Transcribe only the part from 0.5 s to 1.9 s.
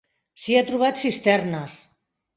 ha trobat cisternes.